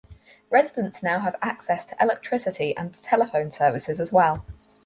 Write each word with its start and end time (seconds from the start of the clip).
Residents 0.49 1.03
now 1.03 1.19
have 1.19 1.35
access 1.43 1.85
to 1.85 1.95
electricity 2.01 2.75
and 2.75 2.91
telephone 3.03 3.51
services 3.51 3.99
as 3.99 4.11
well. 4.11 4.43